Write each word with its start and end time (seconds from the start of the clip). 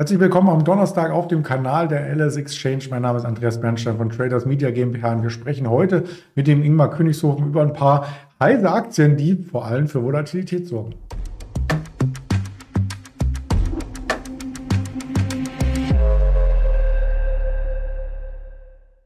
Herzlich 0.00 0.20
willkommen 0.20 0.48
am 0.48 0.62
Donnerstag 0.62 1.10
auf 1.10 1.26
dem 1.26 1.42
Kanal 1.42 1.88
der 1.88 2.14
LS 2.14 2.36
Exchange. 2.36 2.84
Mein 2.88 3.02
Name 3.02 3.18
ist 3.18 3.24
Andreas 3.24 3.60
Bernstein 3.60 3.96
von 3.96 4.10
Traders 4.10 4.46
Media 4.46 4.70
GmbH 4.70 5.10
und 5.10 5.24
wir 5.24 5.30
sprechen 5.30 5.68
heute 5.68 6.04
mit 6.36 6.46
dem 6.46 6.62
Ingmar 6.62 6.90
Königshofen 6.90 7.48
über 7.48 7.62
ein 7.62 7.72
paar 7.72 8.06
heiße 8.38 8.70
Aktien, 8.70 9.16
die 9.16 9.34
vor 9.34 9.64
allem 9.64 9.88
für 9.88 10.00
Volatilität 10.04 10.68
sorgen. 10.68 10.94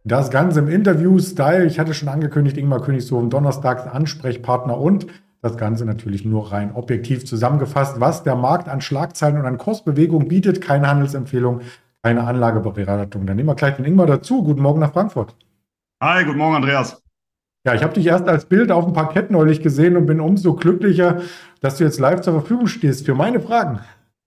Das 0.04 0.30
Ganze 0.30 0.59
im 0.59 0.68
Interview-Style. 0.68 1.64
Ich 1.64 1.79
hatte 1.79 1.95
schon 1.95 2.11
angekündigt, 2.11 2.59
Ingmar 2.59 2.82
Königshofen, 2.82 3.30
Donnerstags 3.30 3.86
Ansprechpartner 3.86 4.77
und 4.77 5.06
das 5.43 5.56
Ganze 5.56 5.84
natürlich 5.84 6.24
nur 6.24 6.52
rein 6.52 6.72
objektiv 6.75 7.27
zusammengefasst, 7.27 7.98
was 7.98 8.22
der 8.22 8.36
Markt 8.36 8.68
an 8.68 8.80
Schlagzeilen 8.80 9.38
und 9.38 9.45
an 9.45 9.58
Kursbewegungen 9.58 10.29
bietet. 10.29 10.61
Keine 10.61 10.86
Handelsempfehlung, 10.86 11.62
keine 12.03 12.25
Anlageberatung. 12.25 13.26
Dann 13.26 13.36
nehmen 13.36 13.48
wir 13.48 13.57
gleich 13.57 13.75
den 13.75 13.84
Ingmar 13.84 14.07
dazu. 14.07 14.44
Guten 14.44 14.62
Morgen 14.62 14.79
nach 14.79 14.93
Frankfurt. 14.93 15.34
Hi, 16.00 16.25
guten 16.25 16.39
Morgen, 16.39 16.54
Andreas. 16.54 17.03
Ja, 17.67 17.75
ich 17.75 17.82
habe 17.82 17.94
dich 17.94 18.07
erst 18.07 18.29
als 18.29 18.46
Bild 18.46 18.70
auf 18.70 18.84
dem 18.84 18.93
Parkett 18.93 19.31
neulich 19.31 19.62
gesehen 19.62 19.96
und 19.96 20.07
bin 20.07 20.20
umso 20.20 20.54
glücklicher, 20.54 21.22
dass 21.61 21.76
du 21.76 21.84
jetzt 21.84 21.98
live 21.98 22.20
zur 22.20 22.34
Verfügung 22.34 22.68
stehst 22.68 23.04
für 23.04 23.14
meine 23.14 23.40
Fragen. 23.40 23.81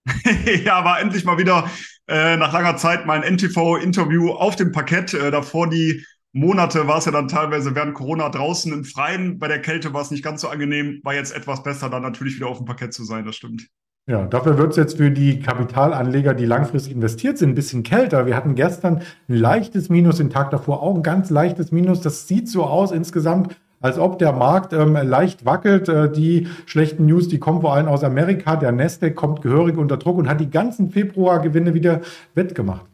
ja, 0.66 0.84
war 0.84 1.00
endlich 1.00 1.24
mal 1.24 1.38
wieder 1.38 1.70
äh, 2.08 2.36
nach 2.36 2.54
langer 2.54 2.76
Zeit 2.76 3.06
mein 3.06 3.24
NTV-Interview 3.24 4.32
auf 4.32 4.58
dem 4.58 4.74
Parkett. 4.74 5.14
Äh, 5.14 5.32
davor 5.32 5.70
die 5.70 6.06
Monate 6.38 6.86
war 6.86 6.98
es 6.98 7.06
ja 7.06 7.14
dann 7.14 7.30
teilweise 7.30 7.76
während 7.76 7.94
Corona 7.94 8.28
draußen 8.28 8.74
im 8.74 8.84
Freien. 8.84 9.40
Bei 9.40 9.48
der 9.48 9.62
Kälte 9.62 9.94
war 9.94 10.02
es 10.02 10.12
nicht 10.12 10.22
ganz 10.22 10.42
so 10.42 10.50
angenehm. 10.50 11.00
War 11.04 11.14
jetzt 11.14 11.34
etwas 11.34 11.64
besser, 11.64 11.90
dann 11.90 12.02
natürlich 12.02 12.36
wieder 12.36 12.48
auf 12.48 12.58
dem 12.58 12.66
Parkett 12.66 12.94
zu 12.94 13.06
sein, 13.06 13.24
das 13.24 13.38
stimmt. 13.38 13.70
Ja, 14.06 14.26
dafür 14.26 14.58
wird 14.58 14.72
es 14.72 14.76
jetzt 14.76 14.98
für 14.98 15.12
die 15.12 15.40
Kapitalanleger, 15.40 16.34
die 16.34 16.46
langfristig 16.46 16.92
investiert 16.92 17.38
sind, 17.38 17.52
ein 17.52 17.56
bisschen 17.56 17.84
kälter. 17.84 18.26
Wir 18.26 18.36
hatten 18.36 18.54
gestern 18.56 19.02
ein 19.30 19.36
leichtes 19.36 19.88
Minus, 19.88 20.18
den 20.18 20.30
Tag 20.30 20.52
davor 20.52 20.84
auch 20.84 20.96
ein 20.96 21.04
ganz 21.04 21.30
leichtes 21.30 21.72
Minus. 21.72 22.02
Das 22.02 22.28
sieht 22.28 22.50
so 22.50 22.66
aus 22.66 22.92
insgesamt, 22.92 23.56
als 23.80 23.98
ob 23.98 24.20
der 24.20 24.34
Markt 24.34 24.74
ähm, 24.74 24.92
leicht 24.92 25.46
wackelt. 25.46 25.88
Äh, 25.88 26.12
die 26.12 26.50
schlechten 26.66 27.06
News, 27.06 27.30
die 27.30 27.40
kommen 27.40 27.62
vor 27.62 27.74
allem 27.74 27.88
aus 27.88 28.04
Amerika. 28.04 28.58
Der 28.58 28.74
Nasdaq 28.74 29.16
kommt 29.16 29.42
gehörig 29.42 29.78
unter 29.78 29.96
Druck 29.96 30.18
und 30.18 30.28
hat 30.28 30.42
die 30.42 30.50
ganzen 30.50 30.92
Februargewinne 30.92 31.74
wieder 31.74 32.02
wettgemacht. 32.34 32.86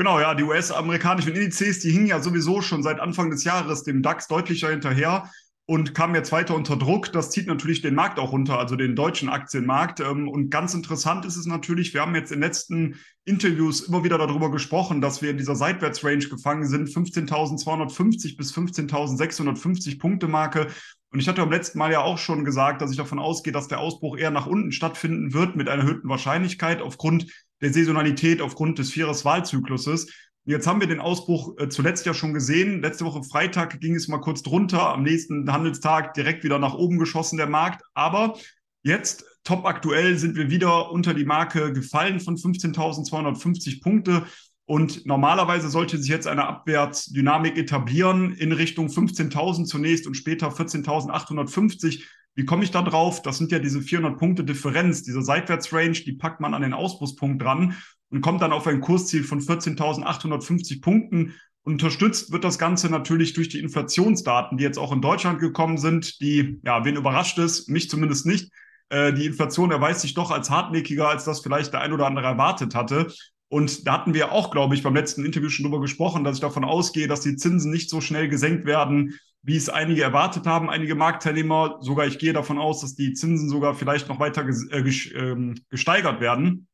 Genau, 0.00 0.18
ja, 0.18 0.34
die 0.34 0.44
US-amerikanischen 0.44 1.34
Indizes, 1.34 1.80
die 1.80 1.90
hingen 1.90 2.06
ja 2.06 2.20
sowieso 2.20 2.62
schon 2.62 2.82
seit 2.82 3.00
Anfang 3.00 3.28
des 3.28 3.44
Jahres 3.44 3.82
dem 3.82 4.00
DAX 4.00 4.28
deutlicher 4.28 4.70
hinterher 4.70 5.30
und 5.66 5.94
kamen 5.94 6.14
jetzt 6.14 6.32
weiter 6.32 6.54
unter 6.54 6.76
Druck. 6.76 7.12
Das 7.12 7.30
zieht 7.30 7.46
natürlich 7.46 7.82
den 7.82 7.96
Markt 7.96 8.18
auch 8.18 8.32
runter, 8.32 8.58
also 8.58 8.76
den 8.76 8.96
deutschen 8.96 9.28
Aktienmarkt. 9.28 10.00
Ähm, 10.00 10.26
und 10.26 10.48
ganz 10.48 10.72
interessant 10.72 11.26
ist 11.26 11.36
es 11.36 11.44
natürlich, 11.44 11.92
wir 11.92 12.00
haben 12.00 12.14
jetzt 12.14 12.32
in 12.32 12.38
den 12.40 12.48
letzten 12.48 12.96
Interviews 13.26 13.82
immer 13.82 14.02
wieder 14.02 14.16
darüber 14.16 14.50
gesprochen, 14.50 15.02
dass 15.02 15.20
wir 15.20 15.32
in 15.32 15.36
dieser 15.36 15.54
Seitwärtsrange 15.54 16.30
gefangen 16.30 16.66
sind, 16.66 16.88
15.250 16.88 18.38
bis 18.38 18.54
15.650 18.54 19.98
Punkte 19.98 20.28
Marke. 20.28 20.68
Und 21.12 21.20
ich 21.20 21.28
hatte 21.28 21.42
beim 21.42 21.50
letzten 21.50 21.78
Mal 21.78 21.92
ja 21.92 22.00
auch 22.00 22.16
schon 22.16 22.46
gesagt, 22.46 22.80
dass 22.80 22.90
ich 22.90 22.96
davon 22.96 23.18
ausgehe, 23.18 23.52
dass 23.52 23.68
der 23.68 23.80
Ausbruch 23.80 24.16
eher 24.16 24.30
nach 24.30 24.46
unten 24.46 24.72
stattfinden 24.72 25.34
wird 25.34 25.56
mit 25.56 25.68
einer 25.68 25.82
erhöhten 25.82 26.08
Wahrscheinlichkeit 26.08 26.80
aufgrund 26.80 27.26
der 27.60 27.72
Saisonalität 27.72 28.40
aufgrund 28.40 28.78
des 28.78 28.90
Vieres-Wahlzykluses. 28.90 30.12
Jetzt 30.44 30.66
haben 30.66 30.80
wir 30.80 30.88
den 30.88 31.00
Ausbruch 31.00 31.58
äh, 31.58 31.68
zuletzt 31.68 32.06
ja 32.06 32.14
schon 32.14 32.32
gesehen. 32.32 32.82
Letzte 32.82 33.04
Woche 33.04 33.22
Freitag 33.22 33.80
ging 33.80 33.94
es 33.94 34.08
mal 34.08 34.18
kurz 34.20 34.42
drunter, 34.42 34.92
am 34.92 35.02
nächsten 35.02 35.50
Handelstag 35.52 36.14
direkt 36.14 36.44
wieder 36.44 36.58
nach 36.58 36.74
oben 36.74 36.98
geschossen 36.98 37.36
der 37.36 37.46
Markt. 37.46 37.82
Aber 37.94 38.38
jetzt 38.82 39.24
top 39.44 39.66
aktuell 39.66 40.16
sind 40.16 40.36
wir 40.36 40.50
wieder 40.50 40.90
unter 40.90 41.14
die 41.14 41.24
Marke 41.24 41.72
gefallen 41.72 42.20
von 42.20 42.36
15.250 42.36 43.82
Punkte. 43.82 44.24
Und 44.64 45.04
normalerweise 45.04 45.68
sollte 45.68 45.98
sich 45.98 46.08
jetzt 46.08 46.28
eine 46.28 46.46
Abwärtsdynamik 46.46 47.58
etablieren 47.58 48.32
in 48.32 48.52
Richtung 48.52 48.86
15.000 48.86 49.64
zunächst 49.64 50.06
und 50.06 50.14
später 50.14 50.48
14.850. 50.48 52.04
Wie 52.40 52.46
komme 52.46 52.64
ich 52.64 52.70
da 52.70 52.80
drauf? 52.80 53.20
Das 53.20 53.36
sind 53.36 53.52
ja 53.52 53.58
diese 53.58 53.82
400 53.82 54.18
Punkte 54.18 54.44
Differenz, 54.44 55.02
diese 55.02 55.20
Seitwärtsrange, 55.20 55.92
die 56.06 56.14
packt 56.14 56.40
man 56.40 56.54
an 56.54 56.62
den 56.62 56.72
Ausbruchspunkt 56.72 57.42
dran 57.42 57.76
und 58.08 58.22
kommt 58.22 58.40
dann 58.40 58.54
auf 58.54 58.66
ein 58.66 58.80
Kursziel 58.80 59.24
von 59.24 59.42
14.850 59.42 60.80
Punkten. 60.80 61.34
Unterstützt 61.64 62.32
wird 62.32 62.44
das 62.44 62.58
Ganze 62.58 62.88
natürlich 62.88 63.34
durch 63.34 63.50
die 63.50 63.58
Inflationsdaten, 63.58 64.56
die 64.56 64.64
jetzt 64.64 64.78
auch 64.78 64.90
in 64.90 65.02
Deutschland 65.02 65.38
gekommen 65.38 65.76
sind, 65.76 66.18
die, 66.22 66.58
ja, 66.64 66.82
wen 66.82 66.96
überrascht 66.96 67.36
ist, 67.36 67.68
mich 67.68 67.90
zumindest 67.90 68.24
nicht. 68.24 68.50
Äh, 68.88 69.12
die 69.12 69.26
Inflation 69.26 69.70
erweist 69.70 70.00
sich 70.00 70.14
doch 70.14 70.30
als 70.30 70.48
hartnäckiger, 70.48 71.10
als 71.10 71.24
das 71.24 71.40
vielleicht 71.40 71.74
der 71.74 71.82
ein 71.82 71.92
oder 71.92 72.06
andere 72.06 72.24
erwartet 72.24 72.74
hatte. 72.74 73.12
Und 73.48 73.86
da 73.86 73.92
hatten 73.92 74.14
wir 74.14 74.32
auch, 74.32 74.50
glaube 74.50 74.74
ich, 74.74 74.82
beim 74.82 74.94
letzten 74.94 75.26
Interview 75.26 75.50
schon 75.50 75.64
drüber 75.64 75.82
gesprochen, 75.82 76.24
dass 76.24 76.36
ich 76.36 76.40
davon 76.40 76.64
ausgehe, 76.64 77.06
dass 77.06 77.20
die 77.20 77.36
Zinsen 77.36 77.70
nicht 77.70 77.90
so 77.90 78.00
schnell 78.00 78.30
gesenkt 78.30 78.64
werden, 78.64 79.18
wie 79.42 79.56
es 79.56 79.68
einige 79.68 80.02
erwartet 80.02 80.46
haben, 80.46 80.68
einige 80.68 80.94
Marktteilnehmer. 80.94 81.78
Sogar 81.80 82.06
ich 82.06 82.18
gehe 82.18 82.32
davon 82.32 82.58
aus, 82.58 82.80
dass 82.80 82.94
die 82.94 83.14
Zinsen 83.14 83.48
sogar 83.48 83.74
vielleicht 83.74 84.08
noch 84.08 84.20
weiter 84.20 84.46
äh, 84.46 84.80
ähm, 85.14 85.54
gesteigert 85.68 86.20
werden. 86.20 86.66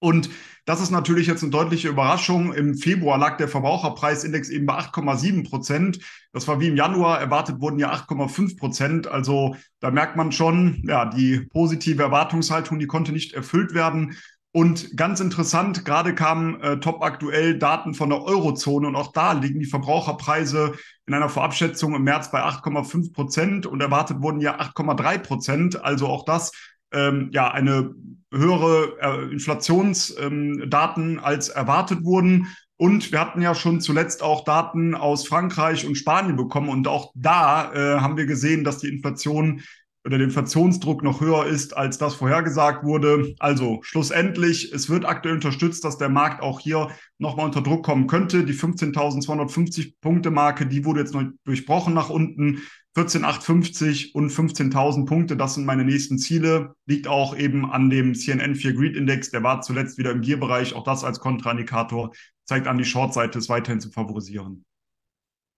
Und 0.00 0.30
das 0.64 0.80
ist 0.80 0.90
natürlich 0.90 1.26
jetzt 1.26 1.42
eine 1.42 1.50
deutliche 1.50 1.88
Überraschung. 1.88 2.52
Im 2.52 2.76
Februar 2.76 3.18
lag 3.18 3.36
der 3.36 3.48
Verbraucherpreisindex 3.48 4.48
eben 4.48 4.66
bei 4.66 4.74
8,7 4.74 5.48
Prozent. 5.48 5.98
Das 6.32 6.46
war 6.46 6.60
wie 6.60 6.68
im 6.68 6.76
Januar. 6.76 7.20
Erwartet 7.20 7.60
wurden 7.60 7.78
ja 7.78 7.92
8,5 7.92 8.58
Prozent. 8.58 9.06
Also 9.08 9.56
da 9.80 9.90
merkt 9.90 10.16
man 10.16 10.30
schon, 10.30 10.82
ja, 10.86 11.06
die 11.06 11.40
positive 11.52 12.02
Erwartungshaltung, 12.02 12.78
die 12.78 12.86
konnte 12.86 13.12
nicht 13.12 13.32
erfüllt 13.32 13.74
werden. 13.74 14.16
Und 14.52 14.96
ganz 14.96 15.20
interessant, 15.20 15.84
gerade 15.84 16.14
kamen 16.14 16.60
äh, 16.60 16.80
top 16.80 17.02
aktuell 17.02 17.58
Daten 17.58 17.92
von 17.92 18.08
der 18.08 18.22
Eurozone 18.22 18.88
und 18.88 18.96
auch 18.96 19.12
da 19.12 19.32
liegen 19.32 19.60
die 19.60 19.66
Verbraucherpreise 19.66 20.72
in 21.06 21.14
einer 21.14 21.28
Vorabschätzung 21.28 21.94
im 21.94 22.02
März 22.02 22.30
bei 22.30 22.42
8,5 22.42 23.12
Prozent 23.12 23.66
und 23.66 23.80
erwartet 23.80 24.22
wurden 24.22 24.40
ja 24.40 24.58
8,3 24.58 25.18
Prozent. 25.18 25.84
Also 25.84 26.06
auch 26.06 26.24
das 26.24 26.52
ähm, 26.92 27.28
ja 27.32 27.50
eine 27.50 27.94
höhere 28.32 28.96
äh, 29.00 29.32
Inflationsdaten 29.32 31.10
ähm, 31.12 31.20
als 31.22 31.50
erwartet 31.50 32.04
wurden. 32.04 32.48
Und 32.76 33.10
wir 33.10 33.20
hatten 33.20 33.42
ja 33.42 33.54
schon 33.54 33.80
zuletzt 33.80 34.22
auch 34.22 34.44
Daten 34.44 34.94
aus 34.94 35.26
Frankreich 35.26 35.86
und 35.86 35.96
Spanien 35.96 36.36
bekommen. 36.36 36.68
Und 36.68 36.86
auch 36.88 37.12
da 37.14 37.72
äh, 37.72 38.00
haben 38.00 38.16
wir 38.16 38.26
gesehen, 38.26 38.64
dass 38.64 38.78
die 38.78 38.88
Inflation 38.88 39.62
oder 40.08 40.16
der 40.16 40.28
Inflationsdruck 40.28 41.02
noch 41.02 41.20
höher 41.20 41.44
ist, 41.44 41.76
als 41.76 41.98
das 41.98 42.14
vorhergesagt 42.14 42.82
wurde. 42.82 43.34
Also 43.40 43.80
schlussendlich, 43.82 44.72
es 44.72 44.88
wird 44.88 45.04
aktuell 45.04 45.34
unterstützt, 45.34 45.84
dass 45.84 45.98
der 45.98 46.08
Markt 46.08 46.42
auch 46.42 46.60
hier 46.60 46.88
nochmal 47.18 47.44
unter 47.44 47.60
Druck 47.60 47.84
kommen 47.84 48.06
könnte. 48.06 48.44
Die 48.44 48.54
15.250 48.54 49.96
Punkte 50.00 50.30
Marke, 50.30 50.66
die 50.66 50.86
wurde 50.86 51.00
jetzt 51.00 51.12
noch 51.12 51.24
durchbrochen 51.44 51.92
nach 51.92 52.08
unten. 52.08 52.62
14.850 52.96 54.14
und 54.14 54.32
15.000 54.32 55.04
Punkte, 55.04 55.36
das 55.36 55.54
sind 55.54 55.66
meine 55.66 55.84
nächsten 55.84 56.16
Ziele. 56.16 56.72
Liegt 56.86 57.06
auch 57.06 57.36
eben 57.36 57.70
an 57.70 57.90
dem 57.90 58.14
CNN4 58.14 58.72
Greed 58.72 58.96
Index, 58.96 59.30
der 59.30 59.42
war 59.42 59.60
zuletzt 59.60 59.98
wieder 59.98 60.10
im 60.10 60.22
Gear-Bereich. 60.22 60.72
Auch 60.74 60.84
das 60.84 61.04
als 61.04 61.20
Kontraindikator 61.20 62.12
zeigt 62.46 62.66
an, 62.66 62.78
die 62.78 62.86
Short-Seite 62.86 63.38
ist 63.38 63.50
weiterhin 63.50 63.80
zu 63.80 63.90
favorisieren. 63.90 64.64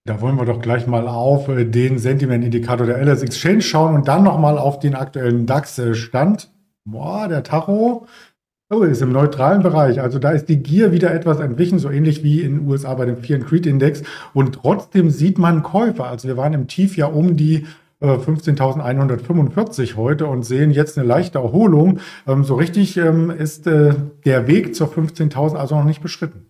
Da 0.06 0.20
wollen 0.20 0.36
wir 0.36 0.46
doch 0.46 0.60
gleich 0.60 0.86
mal 0.86 1.06
auf 1.06 1.48
äh, 1.48 1.64
den 1.64 1.98
Sentiment-Indikator 1.98 2.86
der 2.86 2.98
LS 3.04 3.22
Exchange 3.22 3.60
schauen 3.60 3.94
und 3.94 4.08
dann 4.08 4.22
nochmal 4.22 4.58
auf 4.58 4.78
den 4.78 4.94
aktuellen 4.94 5.46
DAX-Stand. 5.46 6.50
Boah, 6.84 7.28
der 7.28 7.42
Tacho 7.42 8.06
oh, 8.70 8.82
ist 8.82 9.02
im 9.02 9.12
neutralen 9.12 9.62
Bereich. 9.62 10.00
Also 10.00 10.18
da 10.18 10.30
ist 10.30 10.48
die 10.48 10.62
Gier 10.62 10.92
wieder 10.92 11.12
etwas 11.12 11.40
entwichen, 11.40 11.78
so 11.78 11.90
ähnlich 11.90 12.22
wie 12.24 12.40
in 12.40 12.60
den 12.60 12.68
USA 12.68 12.94
bei 12.94 13.04
dem 13.04 13.18
Fear 13.18 13.40
and 13.40 13.48
Creed 13.48 13.66
Index. 13.66 14.02
Und 14.32 14.54
trotzdem 14.54 15.10
sieht 15.10 15.38
man 15.38 15.62
Käufer. 15.62 16.06
Also 16.06 16.28
wir 16.28 16.36
waren 16.36 16.54
im 16.54 16.66
Tief 16.66 16.96
ja 16.96 17.06
um 17.06 17.36
die 17.36 17.66
15.145 18.00 19.82
äh, 19.82 19.96
heute 19.96 20.26
und 20.26 20.44
sehen 20.44 20.70
jetzt 20.70 20.96
eine 20.96 21.06
leichte 21.06 21.38
Erholung. 21.38 21.98
Ähm, 22.26 22.44
so 22.44 22.54
richtig 22.54 22.96
ähm, 22.96 23.30
ist 23.30 23.66
äh, 23.66 23.94
der 24.24 24.46
Weg 24.46 24.74
zur 24.74 24.88
15.000 24.88 25.56
also 25.56 25.76
noch 25.76 25.84
nicht 25.84 26.00
beschritten. 26.00 26.46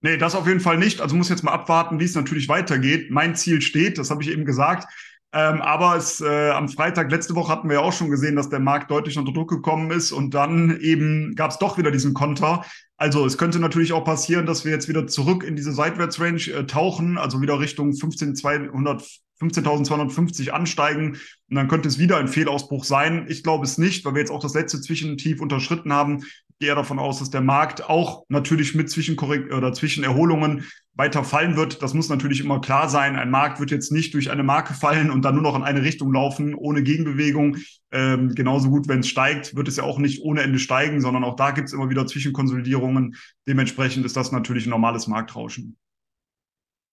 Nee, 0.00 0.16
das 0.16 0.34
auf 0.34 0.46
jeden 0.46 0.60
Fall 0.60 0.78
nicht. 0.78 1.00
Also 1.00 1.16
muss 1.16 1.28
jetzt 1.28 1.42
mal 1.42 1.52
abwarten, 1.52 1.98
wie 1.98 2.04
es 2.04 2.14
natürlich 2.14 2.48
weitergeht. 2.48 3.10
Mein 3.10 3.34
Ziel 3.34 3.60
steht, 3.60 3.98
das 3.98 4.10
habe 4.10 4.22
ich 4.22 4.30
eben 4.30 4.44
gesagt. 4.44 4.86
Ähm, 5.30 5.60
aber 5.60 5.96
es, 5.96 6.22
äh, 6.22 6.50
am 6.50 6.68
Freitag 6.70 7.10
letzte 7.10 7.34
Woche 7.34 7.52
hatten 7.52 7.68
wir 7.68 7.76
ja 7.76 7.82
auch 7.82 7.92
schon 7.92 8.10
gesehen, 8.10 8.36
dass 8.36 8.48
der 8.48 8.60
Markt 8.60 8.90
deutlich 8.90 9.18
unter 9.18 9.32
Druck 9.32 9.50
gekommen 9.50 9.90
ist 9.90 10.10
und 10.10 10.32
dann 10.32 10.80
eben 10.80 11.34
gab 11.34 11.50
es 11.50 11.58
doch 11.58 11.76
wieder 11.76 11.90
diesen 11.90 12.14
Konter. 12.14 12.64
Also 12.96 13.26
es 13.26 13.36
könnte 13.36 13.58
natürlich 13.58 13.92
auch 13.92 14.04
passieren, 14.04 14.46
dass 14.46 14.64
wir 14.64 14.72
jetzt 14.72 14.88
wieder 14.88 15.06
zurück 15.06 15.44
in 15.44 15.54
diese 15.54 15.72
Seitwärtsrange 15.72 16.50
äh, 16.50 16.64
tauchen, 16.64 17.18
also 17.18 17.42
wieder 17.42 17.60
Richtung 17.60 17.90
15.200 17.90 19.20
15.250 19.40 20.50
ansteigen 20.50 21.12
und 21.48 21.54
dann 21.54 21.68
könnte 21.68 21.88
es 21.88 22.00
wieder 22.00 22.16
ein 22.16 22.26
Fehlausbruch 22.26 22.82
sein. 22.82 23.26
Ich 23.28 23.44
glaube 23.44 23.64
es 23.64 23.78
nicht, 23.78 24.04
weil 24.04 24.14
wir 24.14 24.20
jetzt 24.20 24.32
auch 24.32 24.42
das 24.42 24.54
letzte 24.54 24.80
Zwischentief 24.80 25.40
unterschritten 25.40 25.92
haben. 25.92 26.24
Gehe 26.60 26.74
davon 26.74 26.98
aus, 26.98 27.20
dass 27.20 27.30
der 27.30 27.40
Markt 27.40 27.88
auch 27.88 28.24
natürlich 28.28 28.74
mit 28.74 28.90
Zwischenkorrekt 28.90 29.52
oder 29.52 29.72
Zwischenerholungen 29.72 30.64
weiter 30.94 31.22
fallen 31.22 31.56
wird. 31.56 31.82
Das 31.82 31.94
muss 31.94 32.08
natürlich 32.08 32.40
immer 32.40 32.60
klar 32.60 32.88
sein. 32.88 33.16
Ein 33.16 33.30
Markt 33.30 33.60
wird 33.60 33.70
jetzt 33.70 33.92
nicht 33.92 34.14
durch 34.14 34.30
eine 34.30 34.42
Marke 34.42 34.74
fallen 34.74 35.10
und 35.10 35.24
dann 35.24 35.34
nur 35.34 35.44
noch 35.44 35.54
in 35.54 35.62
eine 35.62 35.82
Richtung 35.82 36.12
laufen, 36.12 36.54
ohne 36.54 36.82
Gegenbewegung. 36.82 37.58
Ähm, 37.92 38.34
genauso 38.34 38.70
gut, 38.70 38.88
wenn 38.88 39.00
es 39.00 39.08
steigt, 39.08 39.54
wird 39.54 39.68
es 39.68 39.76
ja 39.76 39.84
auch 39.84 39.98
nicht 39.98 40.22
ohne 40.22 40.42
Ende 40.42 40.58
steigen, 40.58 41.00
sondern 41.00 41.22
auch 41.22 41.36
da 41.36 41.52
gibt 41.52 41.68
es 41.68 41.74
immer 41.74 41.90
wieder 41.90 42.06
Zwischenkonsolidierungen. 42.06 43.14
Dementsprechend 43.46 44.04
ist 44.04 44.16
das 44.16 44.32
natürlich 44.32 44.66
ein 44.66 44.70
normales 44.70 45.06
Marktrauschen. 45.06 45.76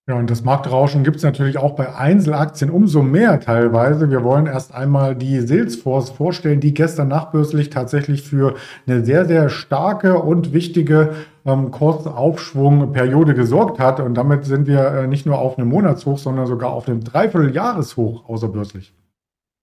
Ja, 0.07 0.13
und 0.17 0.29
das 0.29 0.43
Marktrauschen 0.43 1.03
gibt 1.03 1.17
es 1.17 1.23
natürlich 1.23 1.57
auch 1.57 1.75
bei 1.75 1.95
Einzelaktien 1.95 2.69
umso 2.69 3.01
mehr 3.01 3.39
teilweise. 3.39 4.11
Wir 4.11 4.23
wollen 4.23 4.45
erst 4.45 4.71
einmal 4.71 5.15
die 5.15 5.39
Salesforce 5.39 6.11
vorstellen, 6.11 6.59
die 6.59 6.75
gestern 6.75 7.07
nachbörslich 7.07 7.71
tatsächlich 7.71 8.21
für 8.21 8.53
eine 8.85 9.03
sehr, 9.03 9.25
sehr 9.25 9.49
starke 9.49 10.19
und 10.19 10.53
wichtige 10.53 11.15
ähm, 11.43 11.71
Kursaufschwungperiode 11.71 13.33
gesorgt 13.33 13.79
hat. 13.79 13.99
Und 13.99 14.13
damit 14.13 14.45
sind 14.45 14.67
wir 14.67 14.85
äh, 14.85 15.07
nicht 15.07 15.25
nur 15.25 15.39
auf 15.39 15.57
einem 15.57 15.69
Monatshoch, 15.69 16.19
sondern 16.19 16.45
sogar 16.45 16.69
auf 16.69 16.87
einem 16.87 17.03
Dreivierteljahreshoch 17.03 18.29
außerbörslich. 18.29 18.93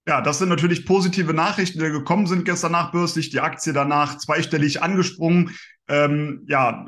Ja, 0.08 0.22
das 0.22 0.40
sind 0.40 0.48
natürlich 0.48 0.84
positive 0.84 1.32
Nachrichten, 1.32 1.78
die 1.78 1.88
gekommen 1.88 2.26
sind 2.26 2.44
gestern 2.44 2.72
nachbörslich. 2.72 3.30
Die 3.30 3.38
Aktie 3.38 3.72
danach 3.72 4.18
zweistellig 4.18 4.82
angesprungen. 4.82 5.50
Ähm, 5.92 6.44
ja, 6.46 6.86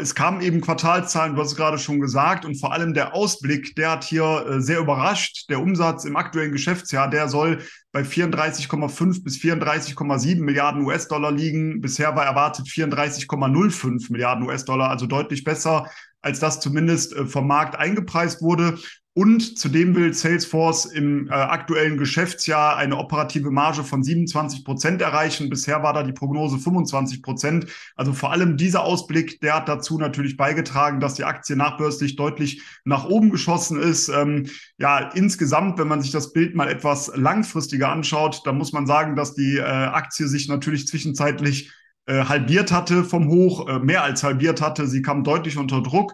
es 0.00 0.14
kamen 0.14 0.40
eben 0.40 0.62
Quartalzahlen, 0.62 1.34
du 1.34 1.42
hast 1.42 1.50
es 1.50 1.56
gerade 1.56 1.76
schon 1.76 2.00
gesagt, 2.00 2.46
und 2.46 2.58
vor 2.58 2.72
allem 2.72 2.94
der 2.94 3.14
Ausblick, 3.14 3.76
der 3.76 3.90
hat 3.90 4.04
hier 4.04 4.46
äh, 4.48 4.60
sehr 4.62 4.78
überrascht. 4.78 5.50
Der 5.50 5.60
Umsatz 5.60 6.06
im 6.06 6.16
aktuellen 6.16 6.52
Geschäftsjahr, 6.52 7.10
der 7.10 7.28
soll 7.28 7.58
bei 7.92 8.00
34,5 8.00 9.22
bis 9.22 9.36
34,7 9.36 10.40
Milliarden 10.40 10.86
US-Dollar 10.86 11.32
liegen. 11.32 11.82
Bisher 11.82 12.16
war 12.16 12.24
erwartet 12.24 12.66
34,05 12.66 14.10
Milliarden 14.10 14.46
US-Dollar, 14.46 14.88
also 14.88 15.04
deutlich 15.04 15.44
besser 15.44 15.90
als 16.22 16.40
das 16.40 16.58
zumindest 16.58 17.14
äh, 17.14 17.26
vom 17.26 17.46
Markt 17.46 17.76
eingepreist 17.76 18.40
wurde. 18.40 18.78
Und 19.16 19.58
zudem 19.58 19.94
will 19.94 20.12
Salesforce 20.12 20.84
im 20.84 21.28
äh, 21.28 21.32
aktuellen 21.32 21.96
Geschäftsjahr 21.96 22.76
eine 22.76 22.98
operative 22.98 23.50
Marge 23.50 23.82
von 23.82 24.02
27 24.02 24.62
Prozent 24.62 25.00
erreichen. 25.00 25.48
Bisher 25.48 25.82
war 25.82 25.94
da 25.94 26.02
die 26.02 26.12
Prognose 26.12 26.58
25 26.58 27.22
Prozent. 27.22 27.66
Also 27.94 28.12
vor 28.12 28.30
allem 28.30 28.58
dieser 28.58 28.84
Ausblick, 28.84 29.40
der 29.40 29.54
hat 29.54 29.70
dazu 29.70 29.96
natürlich 29.96 30.36
beigetragen, 30.36 31.00
dass 31.00 31.14
die 31.14 31.24
Aktie 31.24 31.56
nachbörslich 31.56 32.16
deutlich 32.16 32.60
nach 32.84 33.06
oben 33.06 33.30
geschossen 33.30 33.80
ist. 33.80 34.10
Ähm, 34.10 34.50
ja, 34.76 35.10
insgesamt, 35.14 35.78
wenn 35.78 35.88
man 35.88 36.02
sich 36.02 36.10
das 36.10 36.34
Bild 36.34 36.54
mal 36.54 36.68
etwas 36.68 37.10
langfristiger 37.16 37.88
anschaut, 37.88 38.42
dann 38.44 38.58
muss 38.58 38.74
man 38.74 38.86
sagen, 38.86 39.16
dass 39.16 39.32
die 39.32 39.56
äh, 39.56 39.62
Aktie 39.62 40.28
sich 40.28 40.46
natürlich 40.46 40.86
zwischenzeitlich 40.86 41.72
äh, 42.04 42.24
halbiert 42.24 42.70
hatte 42.70 43.02
vom 43.02 43.28
Hoch, 43.28 43.66
äh, 43.66 43.78
mehr 43.78 44.02
als 44.02 44.22
halbiert 44.22 44.60
hatte. 44.60 44.86
Sie 44.86 45.00
kam 45.00 45.24
deutlich 45.24 45.56
unter 45.56 45.82
Druck. 45.82 46.12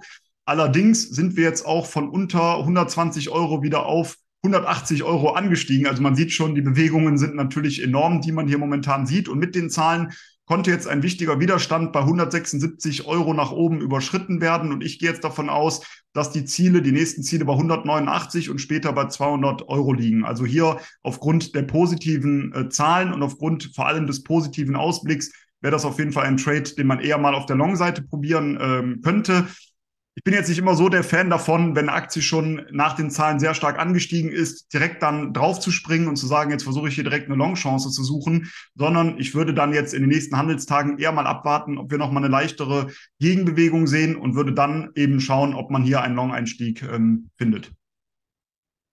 Allerdings 0.53 1.09
sind 1.09 1.35
wir 1.35 1.45
jetzt 1.45 1.65
auch 1.65 1.87
von 1.87 2.11
unter 2.11 2.59
120 2.59 3.31
Euro 3.31 3.63
wieder 3.63 3.87
auf 3.87 4.19
180 4.43 5.03
Euro 5.03 5.31
angestiegen. 5.31 5.87
Also 5.87 6.03
man 6.03 6.15
sieht 6.15 6.31
schon, 6.31 6.55
die 6.55 6.61
Bewegungen 6.61 7.17
sind 7.17 7.35
natürlich 7.35 7.83
enorm, 7.83 8.21
die 8.21 8.33
man 8.33 8.47
hier 8.47 8.59
momentan 8.59 9.07
sieht. 9.07 9.31
Und 9.31 9.39
mit 9.39 9.55
den 9.55 9.71
Zahlen 9.71 10.13
konnte 10.45 10.71
jetzt 10.71 10.87
ein 10.87 11.03
wichtiger 11.03 11.41
Widerstand 11.41 11.95
bei 11.95 12.01
176 12.01 13.07
Euro 13.07 13.33
nach 13.33 13.51
oben 13.51 13.81
überschritten 13.81 14.43
werden. 14.43 14.73
Und 14.73 14.85
ich 14.85 14.99
gehe 14.99 15.09
jetzt 15.09 15.25
davon 15.25 15.49
aus, 15.49 15.87
dass 16.13 16.33
die 16.33 16.45
Ziele, 16.45 16.83
die 16.83 16.93
nächsten 16.93 17.23
Ziele 17.23 17.47
bei 17.47 17.55
189 17.55 18.51
und 18.51 18.59
später 18.59 18.93
bei 18.93 19.07
200 19.07 19.71
Euro 19.71 19.95
liegen. 19.95 20.23
Also 20.27 20.45
hier 20.45 20.77
aufgrund 21.03 21.55
der 21.55 21.63
positiven 21.63 22.53
äh, 22.55 22.69
Zahlen 22.69 23.15
und 23.15 23.23
aufgrund 23.23 23.71
vor 23.75 23.87
allem 23.87 24.07
des 24.07 24.23
positiven 24.23 24.77
Ausblicks 24.77 25.33
wäre 25.63 25.73
das 25.73 25.87
auf 25.87 25.99
jeden 25.99 26.13
Fall 26.13 26.27
ein 26.27 26.37
Trade, 26.37 26.75
den 26.77 26.89
man 26.89 27.01
eher 27.01 27.17
mal 27.17 27.35
auf 27.35 27.47
der 27.47 27.57
Long-Seite 27.57 28.03
probieren 28.03 28.59
ähm, 28.61 29.01
könnte 29.01 29.47
ich 30.15 30.25
bin 30.25 30.35
jetzt 30.35 30.49
nicht 30.49 30.59
immer 30.59 30.75
so 30.75 30.91
der 30.91 31.05
Fan 31.05 31.31
davon, 31.31 31.75
wenn 31.75 31.89
eine 31.89 31.97
Aktie 31.97 32.21
schon 32.21 32.67
nach 32.71 32.95
den 32.95 33.11
Zahlen 33.11 33.41
sehr 33.41 33.55
stark 33.55 33.79
angestiegen 33.79 34.31
ist, 34.31 34.73
direkt 34.75 35.03
dann 35.03 35.33
drauf 35.33 35.59
zu 35.59 35.71
springen 35.71 36.07
und 36.07 36.17
zu 36.17 36.27
sagen, 36.27 36.51
jetzt 36.51 36.65
versuche 36.65 36.89
ich 36.89 36.95
hier 36.95 37.05
direkt 37.05 37.29
eine 37.29 37.37
Long-Chance 37.37 37.91
zu 37.91 38.05
suchen, 38.05 38.51
sondern 38.75 39.19
ich 39.19 39.35
würde 39.35 39.55
dann 39.55 39.73
jetzt 39.73 39.95
in 39.95 40.03
den 40.03 40.11
nächsten 40.11 40.37
Handelstagen 40.37 40.99
eher 40.99 41.13
mal 41.13 41.27
abwarten, 41.27 41.79
ob 41.79 41.91
wir 41.91 41.97
nochmal 41.97 42.23
eine 42.23 42.31
leichtere 42.31 42.89
Gegenbewegung 43.21 43.87
sehen 43.87 44.15
und 44.17 44.35
würde 44.35 44.53
dann 44.53 44.91
eben 44.95 45.19
schauen, 45.19 45.55
ob 45.55 45.71
man 45.71 45.83
hier 45.83 46.03
einen 46.03 46.17
Long-Einstieg 46.17 46.83
ähm, 46.83 47.31
findet. 47.37 47.73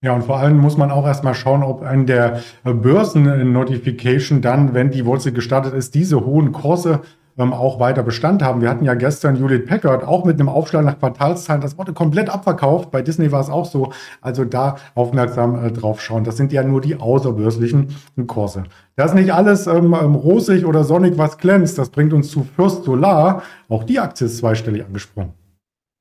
Ja, 0.02 0.14
und 0.14 0.24
vor 0.24 0.40
allem 0.40 0.58
muss 0.58 0.78
man 0.78 0.92
auch 0.92 1.06
erstmal 1.06 1.36
schauen, 1.36 1.62
ob 1.62 1.82
an 1.82 2.06
der 2.06 2.42
Börsen-Notification 2.64 4.42
dann, 4.42 4.74
wenn 4.74 4.92
die 4.92 5.06
Wurzel 5.06 5.34
gestartet 5.34 5.74
ist, 5.74 5.94
diese 5.94 6.26
hohen 6.26 6.54
Kurse 6.54 7.02
ähm, 7.40 7.54
auch 7.54 7.80
weiter 7.80 8.04
Bestand 8.04 8.44
haben. 8.44 8.62
Wir 8.62 8.70
hatten 8.70 8.86
ja 8.86 8.94
gestern 8.94 9.38
Hewlett 9.38 9.66
Packard 9.66 10.04
auch 10.04 10.26
mit 10.26 10.40
einem 10.40 10.50
Aufschlag 10.50 10.86
nach 10.86 11.00
Quartalszahlen. 11.00 11.62
Das 11.62 11.78
wurde 11.78 11.94
komplett 11.94 12.30
abverkauft. 12.30 12.92
Bei 12.92 13.02
Disney 13.02 13.32
war 13.32 13.42
es 13.42 13.50
auch 13.50 13.66
so. 13.66 13.92
Also 14.22 14.46
da 14.46 14.76
aufmerksam 14.94 15.66
äh, 15.66 15.72
drauf 15.72 16.02
schauen. 16.02 16.24
Das 16.24 16.38
sind 16.38 16.52
ja 16.52 16.64
nur 16.64 16.82
die 16.82 16.98
außerbörslichen 16.98 17.96
Kurse. 18.28 18.66
Das 18.96 19.12
ist 19.12 19.16
nicht 19.16 19.34
alles 19.34 19.66
ähm, 19.68 19.96
ähm, 20.00 20.16
rosig 20.16 20.66
oder 20.66 20.84
sonnig, 20.84 21.18
was 21.18 21.38
glänzt. 21.38 21.78
Das 21.78 21.90
bringt 21.90 22.14
uns 22.14 22.30
zu 22.30 22.46
First 22.56 22.84
Solar. 22.84 23.42
Auch 23.70 23.86
die 23.86 24.00
Aktie 24.00 24.28
ist 24.28 24.38
zweistellig 24.38 24.86
angesprungen. 24.86 25.34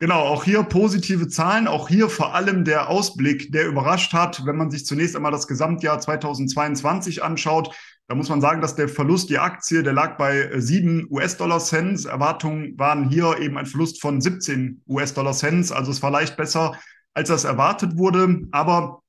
Genau, 0.01 0.21
auch 0.21 0.45
hier 0.45 0.63
positive 0.63 1.27
Zahlen, 1.27 1.67
auch 1.67 1.89
hier 1.89 2.09
vor 2.09 2.33
allem 2.33 2.65
der 2.65 2.89
Ausblick, 2.89 3.51
der 3.51 3.67
überrascht 3.67 4.13
hat, 4.13 4.47
wenn 4.47 4.57
man 4.57 4.71
sich 4.71 4.87
zunächst 4.87 5.17
einmal 5.17 5.33
das 5.33 5.49
Gesamtjahr 5.49 5.99
2022 5.99 7.25
anschaut. 7.25 7.75
Da 8.09 8.15
muss 8.15 8.31
man 8.31 8.41
sagen, 8.41 8.63
dass 8.63 8.75
der 8.75 8.89
Verlust 8.89 9.29
die 9.29 9.39
Aktie, 9.39 9.83
der 9.83 9.93
lag 9.93 10.17
bei 10.17 10.51
7 10.59 11.09
US-Dollar-Cents. 11.11 12.07
Erwartungen 12.07 12.79
waren 12.79 13.07
hier 13.07 13.39
eben 13.39 13.59
ein 13.59 13.67
Verlust 13.67 14.01
von 14.01 14.23
17 14.23 14.83
US-Dollar-Cents. 14.89 15.73
Also 15.73 15.91
es 15.91 16.03
war 16.03 16.11
leicht 16.11 16.35
besser, 16.39 16.79
als 17.13 17.29
das 17.29 17.45
erwartet 17.45 17.99
wurde. 17.99 18.47
Aber 18.51 19.03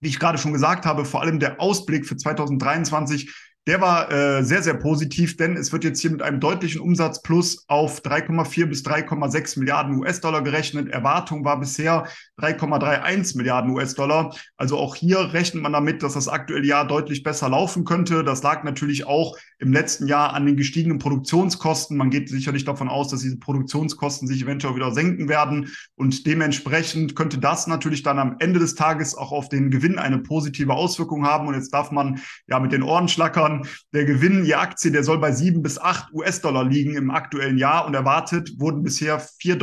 wie 0.00 0.08
ich 0.08 0.18
gerade 0.18 0.36
schon 0.36 0.52
gesagt 0.52 0.84
habe, 0.84 1.06
vor 1.06 1.22
allem 1.22 1.40
der 1.40 1.62
Ausblick 1.62 2.04
für 2.04 2.18
2023 2.18 3.34
der 3.68 3.80
war 3.80 4.10
äh, 4.10 4.42
sehr, 4.42 4.62
sehr 4.62 4.74
positiv, 4.74 5.36
denn 5.36 5.56
es 5.56 5.72
wird 5.72 5.84
jetzt 5.84 6.00
hier 6.00 6.10
mit 6.10 6.20
einem 6.20 6.40
deutlichen 6.40 6.80
Umsatzplus 6.80 7.64
auf 7.68 8.00
3,4 8.00 8.66
bis 8.66 8.84
3,6 8.84 9.60
Milliarden 9.60 9.98
US-Dollar 9.98 10.42
gerechnet. 10.42 10.88
Erwartung 10.88 11.44
war 11.44 11.60
bisher 11.60 12.08
3,31 12.40 13.36
Milliarden 13.36 13.70
US-Dollar. 13.70 14.34
Also 14.56 14.78
auch 14.78 14.96
hier 14.96 15.32
rechnet 15.32 15.62
man 15.62 15.72
damit, 15.72 16.02
dass 16.02 16.14
das 16.14 16.26
aktuelle 16.26 16.66
Jahr 16.66 16.88
deutlich 16.88 17.22
besser 17.22 17.48
laufen 17.48 17.84
könnte. 17.84 18.24
Das 18.24 18.42
lag 18.42 18.64
natürlich 18.64 19.06
auch 19.06 19.36
im 19.58 19.72
letzten 19.72 20.08
Jahr 20.08 20.34
an 20.34 20.44
den 20.44 20.56
gestiegenen 20.56 20.98
Produktionskosten. 20.98 21.96
Man 21.96 22.10
geht 22.10 22.28
sicherlich 22.30 22.64
davon 22.64 22.88
aus, 22.88 23.08
dass 23.08 23.20
diese 23.20 23.38
Produktionskosten 23.38 24.26
sich 24.26 24.42
eventuell 24.42 24.74
wieder 24.74 24.90
senken 24.90 25.28
werden. 25.28 25.70
Und 25.94 26.26
dementsprechend 26.26 27.14
könnte 27.14 27.38
das 27.38 27.68
natürlich 27.68 28.02
dann 28.02 28.18
am 28.18 28.36
Ende 28.40 28.58
des 28.58 28.74
Tages 28.74 29.14
auch 29.14 29.30
auf 29.30 29.48
den 29.48 29.70
Gewinn 29.70 29.98
eine 29.98 30.18
positive 30.18 30.74
Auswirkung 30.74 31.24
haben. 31.24 31.46
Und 31.46 31.54
jetzt 31.54 31.72
darf 31.72 31.92
man 31.92 32.20
ja 32.48 32.58
mit 32.58 32.72
den 32.72 32.82
Ohren 32.82 33.06
schlackern. 33.06 33.51
Der 33.92 34.04
Gewinn 34.04 34.44
je 34.44 34.54
Aktie, 34.54 34.90
der 34.90 35.04
soll 35.04 35.18
bei 35.18 35.32
sieben 35.32 35.62
bis 35.62 35.78
acht 35.78 36.12
US-Dollar 36.12 36.64
liegen 36.64 36.94
im 36.94 37.10
aktuellen 37.10 37.58
Jahr 37.58 37.86
und 37.86 37.94
erwartet 37.94 38.52
wurden 38.58 38.82
bisher 38.82 39.20
4,75 39.20 39.56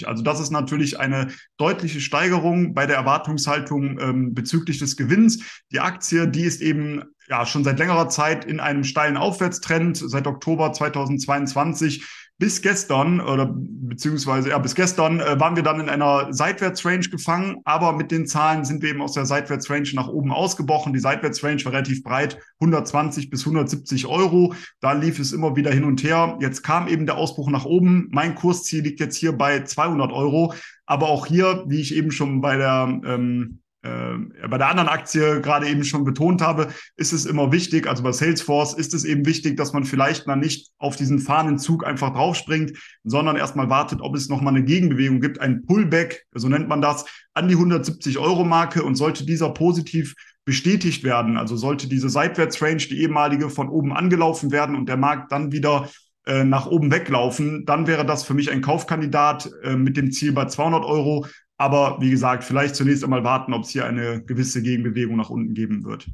Dollar. 0.00 0.10
Also 0.10 0.22
das 0.22 0.40
ist 0.40 0.50
natürlich 0.50 0.98
eine 0.98 1.28
deutliche 1.56 2.00
Steigerung 2.00 2.74
bei 2.74 2.86
der 2.86 2.96
Erwartungshaltung 2.96 3.98
ähm, 4.00 4.34
bezüglich 4.34 4.78
des 4.78 4.96
Gewinns. 4.96 5.62
Die 5.72 5.80
Aktie, 5.80 6.28
die 6.28 6.42
ist 6.42 6.60
eben 6.60 7.02
ja 7.28 7.46
schon 7.46 7.64
seit 7.64 7.78
längerer 7.78 8.08
Zeit 8.08 8.44
in 8.44 8.60
einem 8.60 8.84
steilen 8.84 9.16
Aufwärtstrend. 9.16 9.96
Seit 9.96 10.26
Oktober 10.26 10.72
2022 10.72 12.04
bis 12.38 12.62
gestern 12.62 13.20
oder 13.20 13.54
beziehungsweise 13.54 14.50
ja 14.50 14.58
bis 14.58 14.74
gestern 14.74 15.20
äh, 15.20 15.38
waren 15.38 15.54
wir 15.54 15.62
dann 15.62 15.78
in 15.78 15.88
einer 15.88 16.32
Seitwärtsrange 16.32 17.08
gefangen, 17.08 17.58
aber 17.64 17.92
mit 17.92 18.10
den 18.10 18.26
Zahlen 18.26 18.64
sind 18.64 18.82
wir 18.82 18.90
eben 18.90 19.02
aus 19.02 19.12
der 19.12 19.24
Seitwärtsrange 19.24 19.90
nach 19.94 20.08
oben 20.08 20.32
ausgebrochen. 20.32 20.92
Die 20.92 20.98
Seitwärtsrange 20.98 21.64
war 21.64 21.72
relativ 21.72 22.02
breit, 22.02 22.38
120 22.60 23.30
bis 23.30 23.42
170 23.42 24.06
Euro. 24.06 24.54
Da 24.80 24.92
lief 24.92 25.20
es 25.20 25.32
immer 25.32 25.54
wieder 25.54 25.70
hin 25.70 25.84
und 25.84 26.02
her. 26.02 26.36
Jetzt 26.40 26.62
kam 26.62 26.88
eben 26.88 27.06
der 27.06 27.16
Ausbruch 27.16 27.50
nach 27.50 27.64
oben. 27.64 28.08
Mein 28.10 28.34
Kursziel 28.34 28.82
liegt 28.82 29.00
jetzt 29.00 29.16
hier 29.16 29.32
bei 29.32 29.62
200 29.62 30.12
Euro. 30.12 30.54
Aber 30.86 31.08
auch 31.08 31.26
hier, 31.26 31.64
wie 31.66 31.80
ich 31.80 31.94
eben 31.94 32.10
schon 32.10 32.40
bei 32.40 32.56
der 32.56 33.00
ähm, 33.06 33.60
äh, 33.60 33.63
bei 33.84 34.58
der 34.58 34.68
anderen 34.68 34.88
Aktie 34.88 35.42
gerade 35.42 35.68
eben 35.68 35.84
schon 35.84 36.04
betont 36.04 36.40
habe, 36.40 36.68
ist 36.96 37.12
es 37.12 37.26
immer 37.26 37.52
wichtig, 37.52 37.86
also 37.86 38.02
bei 38.02 38.12
Salesforce 38.12 38.72
ist 38.74 38.94
es 38.94 39.04
eben 39.04 39.26
wichtig, 39.26 39.58
dass 39.58 39.74
man 39.74 39.84
vielleicht 39.84 40.26
mal 40.26 40.36
nicht 40.36 40.70
auf 40.78 40.96
diesen 40.96 41.18
Fahnenzug 41.18 41.86
einfach 41.86 42.14
draufspringt, 42.14 42.72
sondern 43.04 43.36
erstmal 43.36 43.68
wartet, 43.68 44.00
ob 44.00 44.16
es 44.16 44.30
nochmal 44.30 44.54
eine 44.54 44.64
Gegenbewegung 44.64 45.20
gibt, 45.20 45.40
ein 45.40 45.66
Pullback, 45.66 46.24
so 46.34 46.48
nennt 46.48 46.68
man 46.68 46.80
das, 46.80 47.04
an 47.34 47.48
die 47.48 47.54
170 47.54 48.18
Euro 48.18 48.44
Marke 48.44 48.82
und 48.82 48.94
sollte 48.94 49.26
dieser 49.26 49.50
positiv 49.50 50.14
bestätigt 50.46 51.04
werden, 51.04 51.36
also 51.36 51.56
sollte 51.56 51.88
diese 51.88 52.08
Seitwärtsrange, 52.08 52.88
die 52.88 53.02
ehemalige, 53.02 53.50
von 53.50 53.68
oben 53.68 53.92
angelaufen 53.92 54.50
werden 54.50 54.76
und 54.76 54.88
der 54.88 54.96
Markt 54.96 55.32
dann 55.32 55.52
wieder 55.52 55.90
äh, 56.26 56.44
nach 56.44 56.66
oben 56.66 56.90
weglaufen, 56.90 57.66
dann 57.66 57.86
wäre 57.86 58.06
das 58.06 58.24
für 58.24 58.32
mich 58.32 58.50
ein 58.50 58.62
Kaufkandidat 58.62 59.50
äh, 59.62 59.76
mit 59.76 59.96
dem 59.98 60.10
Ziel 60.10 60.32
bei 60.32 60.46
200 60.46 60.82
Euro. 60.84 61.26
Aber 61.56 61.98
wie 62.00 62.10
gesagt, 62.10 62.44
vielleicht 62.44 62.74
zunächst 62.74 63.04
einmal 63.04 63.24
warten, 63.24 63.52
ob 63.52 63.62
es 63.62 63.70
hier 63.70 63.86
eine 63.86 64.22
gewisse 64.22 64.62
Gegenbewegung 64.62 65.16
nach 65.16 65.30
unten 65.30 65.54
geben 65.54 65.84
wird. 65.84 66.08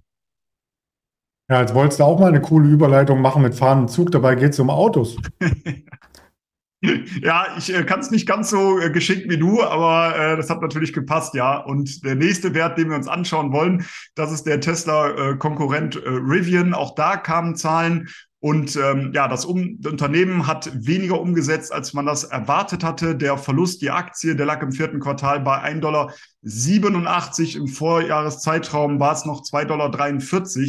Ja, 1.50 1.60
jetzt 1.60 1.74
wolltest 1.74 1.98
du 1.98 2.04
auch 2.04 2.20
mal 2.20 2.28
eine 2.28 2.40
coole 2.40 2.68
Überleitung 2.68 3.20
machen 3.20 3.42
mit 3.42 3.54
fahrenden 3.54 3.88
Zug, 3.88 4.12
dabei 4.12 4.36
geht 4.36 4.52
es 4.52 4.60
um 4.60 4.70
Autos. 4.70 5.16
Ja, 6.82 7.46
ich 7.58 7.74
äh, 7.74 7.84
kann 7.84 8.00
es 8.00 8.10
nicht 8.10 8.26
ganz 8.26 8.48
so 8.48 8.80
äh, 8.80 8.90
geschickt 8.90 9.28
wie 9.28 9.36
du, 9.36 9.62
aber 9.62 10.16
äh, 10.16 10.36
das 10.38 10.48
hat 10.48 10.62
natürlich 10.62 10.94
gepasst, 10.94 11.34
ja. 11.34 11.58
Und 11.58 12.02
der 12.04 12.14
nächste 12.14 12.54
Wert, 12.54 12.78
den 12.78 12.88
wir 12.88 12.96
uns 12.96 13.06
anschauen 13.06 13.52
wollen, 13.52 13.84
das 14.14 14.32
ist 14.32 14.44
der 14.44 14.60
Tesla-Konkurrent 14.60 15.96
äh, 15.96 16.08
Rivian. 16.08 16.72
Auch 16.72 16.94
da 16.94 17.18
kamen 17.18 17.54
Zahlen 17.54 18.08
und 18.42 18.74
ähm, 18.76 19.12
ja, 19.14 19.28
das 19.28 19.44
um 19.44 19.78
Unternehmen 19.86 20.46
hat 20.46 20.70
weniger 20.86 21.20
umgesetzt, 21.20 21.70
als 21.72 21.92
man 21.92 22.06
das 22.06 22.24
erwartet 22.24 22.82
hatte. 22.82 23.14
Der 23.14 23.36
Verlust, 23.36 23.82
die 23.82 23.90
Aktie, 23.90 24.34
der 24.34 24.46
lag 24.46 24.62
im 24.62 24.72
vierten 24.72 24.98
Quartal 24.98 25.40
bei 25.40 25.62
1,87 25.62 25.80
Dollar. 25.80 26.14
Im 27.56 27.68
Vorjahreszeitraum 27.68 28.98
war 28.98 29.12
es 29.12 29.26
noch 29.26 29.42
2,43 29.42 29.66
Dollar. 29.66 29.90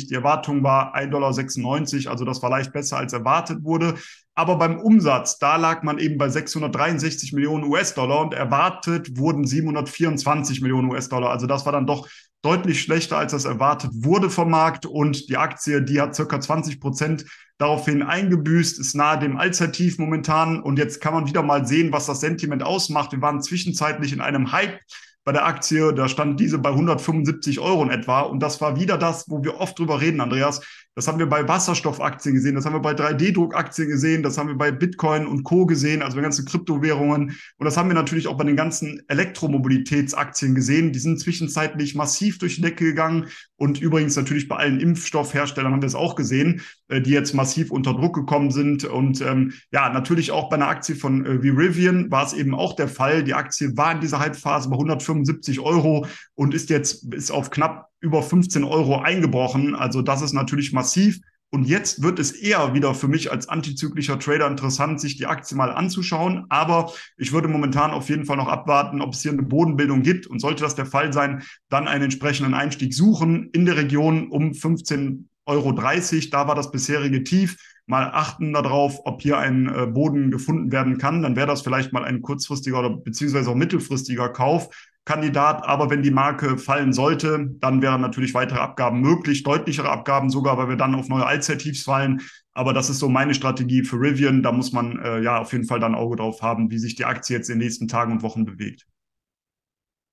Die 0.09 0.13
Erwartung 0.13 0.63
war 0.63 0.93
1,96 0.97 2.03
Dollar. 2.03 2.11
Also 2.11 2.25
das 2.25 2.43
war 2.43 2.49
leicht 2.49 2.73
besser, 2.73 2.97
als 2.97 3.13
erwartet 3.13 3.63
wurde. 3.63 3.95
Aber 4.35 4.57
beim 4.57 4.77
Umsatz, 4.77 5.39
da 5.39 5.55
lag 5.55 5.83
man 5.83 5.97
eben 5.97 6.17
bei 6.17 6.27
663 6.27 7.31
Millionen 7.31 7.63
US-Dollar 7.63 8.19
und 8.19 8.33
erwartet 8.33 9.17
wurden 9.17 9.47
724 9.47 10.59
Millionen 10.59 10.89
US-Dollar. 10.89 11.29
Also 11.29 11.47
das 11.47 11.65
war 11.65 11.71
dann 11.71 11.87
doch 11.87 12.09
deutlich 12.41 12.81
schlechter, 12.81 13.17
als 13.17 13.31
das 13.31 13.45
erwartet 13.45 13.91
wurde 13.93 14.29
vom 14.29 14.49
Markt. 14.49 14.85
Und 14.85 15.29
die 15.29 15.37
Aktie, 15.37 15.81
die 15.81 16.01
hat 16.01 16.15
circa 16.15 16.39
20 16.39 16.79
Prozent 16.79 17.25
daraufhin 17.57 18.01
eingebüßt, 18.01 18.79
ist 18.79 18.95
nahe 18.95 19.19
dem 19.19 19.37
Allzeittief 19.37 19.99
momentan. 19.99 20.61
Und 20.61 20.79
jetzt 20.79 21.01
kann 21.01 21.13
man 21.13 21.27
wieder 21.27 21.43
mal 21.43 21.67
sehen, 21.67 21.91
was 21.91 22.07
das 22.07 22.19
Sentiment 22.19 22.63
ausmacht. 22.63 23.11
Wir 23.11 23.21
waren 23.21 23.41
zwischenzeitlich 23.41 24.13
in 24.13 24.21
einem 24.21 24.51
Hype 24.51 24.79
bei 25.23 25.31
der 25.31 25.45
Aktie, 25.45 25.93
da 25.93 26.07
stand 26.07 26.39
diese 26.39 26.57
bei 26.57 26.69
175 26.69 27.59
Euro 27.59 27.83
in 27.83 27.91
etwa. 27.91 28.21
Und 28.21 28.39
das 28.41 28.59
war 28.59 28.79
wieder 28.79 28.97
das, 28.97 29.29
wo 29.29 29.43
wir 29.43 29.59
oft 29.59 29.77
drüber 29.77 30.01
reden, 30.01 30.19
Andreas. 30.19 30.61
Das 30.95 31.07
haben 31.07 31.19
wir 31.19 31.27
bei 31.27 31.47
Wasserstoffaktien 31.47 32.35
gesehen, 32.35 32.55
das 32.55 32.65
haben 32.65 32.73
wir 32.73 32.81
bei 32.81 32.91
3D-Druckaktien 32.91 33.87
gesehen, 33.87 34.23
das 34.23 34.37
haben 34.37 34.49
wir 34.49 34.57
bei 34.57 34.71
Bitcoin 34.71 35.25
und 35.25 35.43
Co. 35.43 35.65
gesehen, 35.65 36.01
also 36.01 36.17
bei 36.17 36.21
ganzen 36.21 36.43
Kryptowährungen. 36.43 37.37
Und 37.57 37.65
das 37.65 37.77
haben 37.77 37.87
wir 37.87 37.93
natürlich 37.93 38.27
auch 38.27 38.35
bei 38.35 38.43
den 38.43 38.57
ganzen 38.57 39.01
Elektromobilitätsaktien 39.07 40.53
gesehen. 40.53 40.91
Die 40.91 40.99
sind 40.99 41.17
zwischenzeitlich 41.21 41.95
massiv 41.95 42.39
durch 42.39 42.55
die 42.55 42.61
Decke 42.61 42.83
gegangen. 42.83 43.27
Und 43.55 43.79
übrigens 43.79 44.17
natürlich 44.17 44.49
bei 44.49 44.57
allen 44.57 44.81
Impfstoffherstellern 44.81 45.71
haben 45.71 45.81
wir 45.81 45.87
es 45.87 45.95
auch 45.95 46.15
gesehen, 46.15 46.61
äh, 46.89 46.99
die 46.99 47.11
jetzt 47.11 47.33
massiv 47.33 47.71
unter 47.71 47.93
Druck 47.93 48.15
gekommen 48.15 48.51
sind. 48.51 48.83
Und 48.83 49.21
ähm, 49.21 49.53
ja, 49.71 49.89
natürlich 49.93 50.31
auch 50.31 50.49
bei 50.49 50.57
einer 50.57 50.67
Aktie 50.67 50.95
von 50.95 51.25
äh, 51.25 51.29
Rivian 51.29 52.11
war 52.11 52.25
es 52.25 52.33
eben 52.33 52.53
auch 52.53 52.75
der 52.75 52.89
Fall. 52.89 53.23
Die 53.23 53.33
Aktie 53.33 53.77
war 53.77 53.93
in 53.93 54.01
dieser 54.01 54.19
Halbphase 54.19 54.67
bei 54.69 54.75
175 54.75 55.61
Euro 55.61 56.05
und 56.35 56.53
ist 56.53 56.69
jetzt 56.69 57.09
bis 57.09 57.31
auf 57.31 57.49
knapp 57.49 57.90
über 58.01 58.21
15 58.21 58.63
Euro 58.63 58.99
eingebrochen. 58.99 59.75
Also 59.75 60.01
das 60.01 60.21
ist 60.21 60.33
natürlich 60.33 60.73
massiv. 60.73 61.21
Und 61.53 61.65
jetzt 61.65 62.01
wird 62.01 62.17
es 62.17 62.31
eher 62.31 62.73
wieder 62.73 62.95
für 62.95 63.09
mich 63.09 63.29
als 63.29 63.49
antizyklischer 63.49 64.17
Trader 64.17 64.47
interessant, 64.47 65.01
sich 65.01 65.17
die 65.17 65.25
Aktie 65.25 65.57
mal 65.57 65.71
anzuschauen. 65.71 66.45
Aber 66.47 66.93
ich 67.17 67.33
würde 67.33 67.49
momentan 67.49 67.91
auf 67.91 68.07
jeden 68.07 68.25
Fall 68.25 68.37
noch 68.37 68.47
abwarten, 68.47 69.01
ob 69.01 69.13
es 69.13 69.21
hier 69.21 69.33
eine 69.33 69.43
Bodenbildung 69.43 70.01
gibt. 70.01 70.27
Und 70.27 70.39
sollte 70.39 70.63
das 70.63 70.75
der 70.75 70.85
Fall 70.85 71.11
sein, 71.11 71.43
dann 71.67 71.89
einen 71.89 72.05
entsprechenden 72.05 72.53
Einstieg 72.53 72.93
suchen 72.93 73.49
in 73.51 73.65
der 73.65 73.75
Region 73.75 74.29
um 74.29 74.51
15,30 74.51 75.25
Euro. 75.45 75.73
Da 75.73 76.47
war 76.47 76.55
das 76.55 76.71
bisherige 76.71 77.23
Tief. 77.25 77.57
Mal 77.85 78.09
achten 78.13 78.53
darauf, 78.53 79.01
ob 79.03 79.21
hier 79.21 79.37
ein 79.37 79.67
äh, 79.67 79.87
Boden 79.87 80.31
gefunden 80.31 80.71
werden 80.71 80.97
kann. 80.97 81.21
Dann 81.21 81.35
wäre 81.35 81.47
das 81.47 81.63
vielleicht 81.63 81.91
mal 81.91 82.05
ein 82.05 82.21
kurzfristiger 82.21 82.79
oder 82.79 82.95
beziehungsweise 82.95 83.49
auch 83.49 83.55
mittelfristiger 83.55 84.29
Kauf. 84.29 84.69
Kandidat. 85.05 85.65
Aber 85.65 85.89
wenn 85.89 86.03
die 86.03 86.11
Marke 86.11 86.57
fallen 86.57 86.93
sollte, 86.93 87.49
dann 87.59 87.81
wären 87.81 88.01
natürlich 88.01 88.33
weitere 88.33 88.59
Abgaben 88.59 89.01
möglich, 89.01 89.43
deutlichere 89.43 89.89
Abgaben 89.89 90.29
sogar, 90.29 90.57
weil 90.57 90.69
wir 90.69 90.75
dann 90.75 90.95
auf 90.95 91.09
neue 91.09 91.25
Allzeittiefs 91.25 91.83
fallen. 91.83 92.21
Aber 92.53 92.73
das 92.73 92.89
ist 92.89 92.99
so 92.99 93.09
meine 93.09 93.33
Strategie 93.33 93.83
für 93.83 93.97
Rivian. 93.97 94.43
Da 94.43 94.51
muss 94.51 94.73
man 94.73 94.99
äh, 94.99 95.21
ja 95.21 95.39
auf 95.39 95.53
jeden 95.53 95.65
Fall 95.65 95.79
dann 95.79 95.95
Auge 95.95 96.17
drauf 96.17 96.41
haben, 96.41 96.69
wie 96.69 96.79
sich 96.79 96.95
die 96.95 97.05
Aktie 97.05 97.35
jetzt 97.35 97.49
in 97.49 97.59
den 97.59 97.65
nächsten 97.65 97.87
Tagen 97.87 98.11
und 98.11 98.23
Wochen 98.23 98.45
bewegt. 98.45 98.85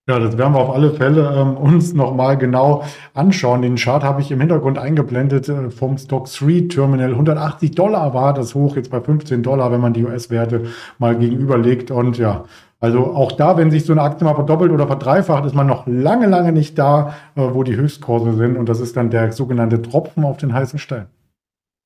Ja, 0.08 0.18
das 0.18 0.38
werden 0.38 0.54
wir 0.54 0.60
auf 0.60 0.74
alle 0.74 0.94
Fälle 0.94 1.34
ähm, 1.36 1.58
uns 1.58 1.92
nochmal 1.92 2.38
genau 2.38 2.82
anschauen. 3.12 3.60
Den 3.60 3.76
Chart 3.76 4.02
habe 4.02 4.22
ich 4.22 4.30
im 4.30 4.40
Hintergrund 4.40 4.78
eingeblendet 4.78 5.50
äh, 5.50 5.70
vom 5.70 5.98
Stock 5.98 6.32
3 6.32 6.68
Terminal. 6.68 7.10
180 7.10 7.72
Dollar 7.72 8.14
war 8.14 8.32
das 8.32 8.54
hoch, 8.54 8.74
jetzt 8.76 8.90
bei 8.90 9.02
15 9.02 9.42
Dollar, 9.42 9.70
wenn 9.70 9.82
man 9.82 9.92
die 9.92 10.06
US-Werte 10.06 10.68
mal 10.98 11.14
gegenüberlegt. 11.14 11.90
Und 11.90 12.16
ja, 12.16 12.46
also 12.80 13.12
auch 13.12 13.32
da, 13.32 13.56
wenn 13.56 13.70
sich 13.70 13.84
so 13.84 13.92
eine 13.92 14.02
Aktie 14.02 14.24
mal 14.24 14.34
verdoppelt 14.34 14.70
oder 14.70 14.86
verdreifacht, 14.86 15.44
ist 15.44 15.54
man 15.54 15.66
noch 15.66 15.86
lange, 15.86 16.26
lange 16.26 16.52
nicht 16.52 16.78
da, 16.78 17.14
äh, 17.34 17.42
wo 17.52 17.64
die 17.64 17.76
Höchstkurse 17.76 18.34
sind. 18.34 18.56
Und 18.56 18.68
das 18.68 18.80
ist 18.80 18.96
dann 18.96 19.10
der 19.10 19.32
sogenannte 19.32 19.82
Tropfen 19.82 20.24
auf 20.24 20.36
den 20.36 20.52
heißen 20.52 20.78
Stein. 20.78 21.06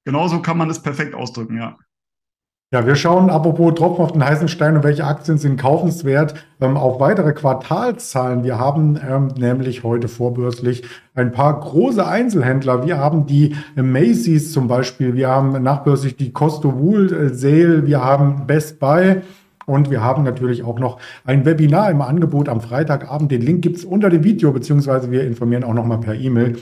Genauso 0.04 0.42
kann 0.42 0.58
man 0.58 0.68
es 0.68 0.80
perfekt 0.80 1.14
ausdrücken, 1.14 1.56
ja. 1.56 1.76
Ja, 2.74 2.86
wir 2.86 2.96
schauen, 2.96 3.28
apropos 3.28 3.74
Tropfen 3.74 4.02
auf 4.02 4.12
den 4.12 4.24
heißen 4.24 4.48
Stein 4.48 4.76
und 4.76 4.82
welche 4.82 5.04
Aktien 5.04 5.36
sind 5.36 5.60
kaufenswert, 5.60 6.34
ähm, 6.58 6.78
auf 6.78 7.00
weitere 7.00 7.34
Quartalzahlen. 7.34 8.44
Wir 8.44 8.58
haben 8.58 8.98
ähm, 9.06 9.28
nämlich 9.36 9.84
heute 9.84 10.08
vorbörslich 10.08 10.82
ein 11.14 11.32
paar 11.32 11.60
große 11.60 12.06
Einzelhändler. 12.06 12.86
Wir 12.86 12.96
haben 12.96 13.26
die 13.26 13.54
Macy's 13.76 14.52
zum 14.52 14.68
Beispiel, 14.68 15.14
wir 15.14 15.28
haben 15.28 15.62
nachbörslich 15.62 16.16
die 16.16 16.32
Costo 16.32 16.78
Wool 16.78 17.12
äh, 17.12 17.34
Sale, 17.34 17.86
wir 17.86 18.02
haben 18.02 18.46
Best 18.46 18.80
Buy. 18.80 19.20
Und 19.66 19.90
wir 19.90 20.02
haben 20.02 20.22
natürlich 20.22 20.62
auch 20.62 20.78
noch 20.78 20.98
ein 21.24 21.44
Webinar 21.44 21.90
im 21.90 22.02
Angebot 22.02 22.48
am 22.48 22.60
Freitagabend. 22.60 23.30
Den 23.30 23.42
Link 23.42 23.62
gibt 23.62 23.76
es 23.76 23.84
unter 23.84 24.10
dem 24.10 24.24
Video, 24.24 24.52
beziehungsweise 24.52 25.10
wir 25.10 25.24
informieren 25.24 25.64
auch 25.64 25.74
nochmal 25.74 25.98
per 25.98 26.14
E-Mail 26.14 26.56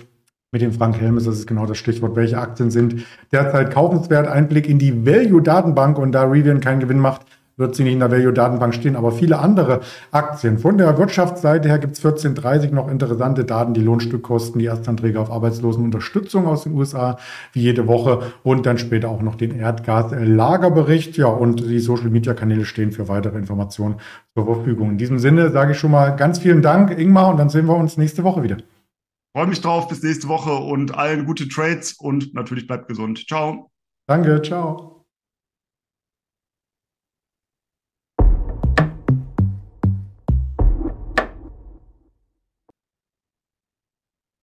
mit 0.52 0.62
dem 0.62 0.72
Frank 0.72 1.00
Helmes. 1.00 1.24
Das 1.24 1.36
ist 1.36 1.46
genau 1.46 1.66
das 1.66 1.78
Stichwort, 1.78 2.16
welche 2.16 2.38
Aktien 2.38 2.70
sind 2.70 3.06
derzeit 3.32 3.70
kaufenswert. 3.70 4.26
Einblick 4.26 4.68
in 4.68 4.78
die 4.78 5.06
Value-Datenbank 5.06 5.98
und 5.98 6.12
da 6.12 6.24
Rivian 6.24 6.60
keinen 6.60 6.80
Gewinn 6.80 6.98
macht, 6.98 7.22
wird 7.60 7.76
sie 7.76 7.84
nicht 7.84 7.92
in 7.92 8.00
der 8.00 8.10
Value-Datenbank 8.10 8.74
stehen, 8.74 8.96
aber 8.96 9.12
viele 9.12 9.38
andere 9.38 9.80
Aktien. 10.10 10.58
Von 10.58 10.78
der 10.78 10.98
Wirtschaftsseite 10.98 11.68
her 11.68 11.78
gibt 11.78 11.96
es 11.96 12.04
14.30 12.04 12.72
noch 12.72 12.90
interessante 12.90 13.44
Daten, 13.44 13.74
die 13.74 13.82
Lohnstückkosten, 13.82 14.58
die 14.58 14.64
Erstanträge 14.64 15.20
auf 15.20 15.30
Arbeitslosenunterstützung 15.30 16.46
aus 16.46 16.64
den 16.64 16.72
USA, 16.72 17.18
wie 17.52 17.60
jede 17.60 17.86
Woche 17.86 18.32
und 18.42 18.66
dann 18.66 18.78
später 18.78 19.08
auch 19.08 19.22
noch 19.22 19.36
den 19.36 19.56
Erdgaslagerbericht. 19.56 21.16
Ja, 21.16 21.26
und 21.26 21.60
die 21.60 21.78
Social-Media-Kanäle 21.78 22.64
stehen 22.64 22.90
für 22.90 23.08
weitere 23.08 23.38
Informationen 23.38 23.96
zur 24.34 24.46
Verfügung. 24.46 24.90
In 24.90 24.98
diesem 24.98 25.18
Sinne 25.20 25.50
sage 25.50 25.72
ich 25.72 25.78
schon 25.78 25.92
mal 25.92 26.16
ganz 26.16 26.40
vielen 26.40 26.62
Dank, 26.62 26.98
Ingmar, 26.98 27.28
und 27.28 27.36
dann 27.36 27.50
sehen 27.50 27.66
wir 27.66 27.76
uns 27.76 27.96
nächste 27.96 28.24
Woche 28.24 28.42
wieder. 28.42 28.56
Freue 29.36 29.46
mich 29.46 29.60
drauf, 29.60 29.86
bis 29.86 30.02
nächste 30.02 30.26
Woche 30.28 30.52
und 30.52 30.96
allen 30.96 31.24
gute 31.24 31.48
Trades 31.48 31.92
und 31.92 32.34
natürlich 32.34 32.66
bleibt 32.66 32.88
gesund. 32.88 33.24
Ciao. 33.28 33.70
Danke, 34.08 34.42
ciao. 34.42 34.99